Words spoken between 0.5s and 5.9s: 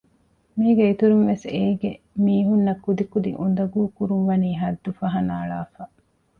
މީގެ އިތުރުންވެސް އެގޭ މީހުންނަށް ކުދިކުދި އުނދަގޫކުރުން ވަނީ ހައްދުފަހަނަ އަޅާފަ